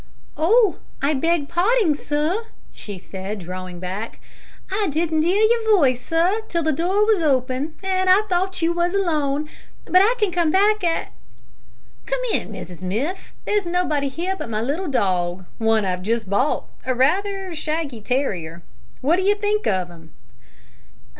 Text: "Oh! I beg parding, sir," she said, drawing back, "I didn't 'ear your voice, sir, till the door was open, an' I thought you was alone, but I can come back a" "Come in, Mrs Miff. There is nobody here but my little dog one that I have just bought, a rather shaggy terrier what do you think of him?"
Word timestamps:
"Oh! 0.35 0.79
I 0.99 1.13
beg 1.13 1.47
parding, 1.47 1.93
sir," 1.93 2.45
she 2.71 2.97
said, 2.97 3.37
drawing 3.37 3.79
back, 3.79 4.19
"I 4.71 4.87
didn't 4.89 5.23
'ear 5.23 5.43
your 5.43 5.77
voice, 5.77 6.01
sir, 6.03 6.41
till 6.47 6.63
the 6.63 6.71
door 6.71 7.05
was 7.05 7.21
open, 7.21 7.75
an' 7.83 8.07
I 8.07 8.23
thought 8.27 8.63
you 8.63 8.73
was 8.73 8.95
alone, 8.95 9.47
but 9.85 10.01
I 10.01 10.15
can 10.17 10.31
come 10.31 10.49
back 10.49 10.83
a" 10.83 11.09
"Come 12.07 12.21
in, 12.33 12.51
Mrs 12.51 12.81
Miff. 12.81 13.31
There 13.45 13.55
is 13.55 13.67
nobody 13.67 14.07
here 14.09 14.35
but 14.35 14.49
my 14.49 14.59
little 14.59 14.87
dog 14.87 15.45
one 15.59 15.83
that 15.83 15.89
I 15.89 15.91
have 15.91 16.01
just 16.01 16.27
bought, 16.27 16.65
a 16.83 16.95
rather 16.95 17.53
shaggy 17.53 18.01
terrier 18.01 18.63
what 19.01 19.17
do 19.17 19.21
you 19.21 19.35
think 19.35 19.67
of 19.67 19.89
him?" 19.91 20.13